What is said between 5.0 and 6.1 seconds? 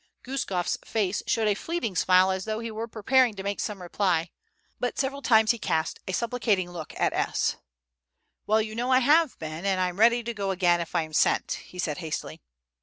times he cast